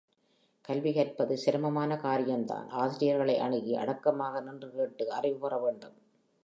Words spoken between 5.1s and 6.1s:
அறிவு பெறவேண்டும்.